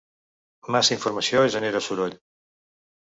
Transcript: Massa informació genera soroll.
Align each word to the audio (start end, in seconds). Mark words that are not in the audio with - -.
Massa 0.75 0.95
informació 0.95 1.43
genera 1.57 1.83
soroll. 1.89 2.17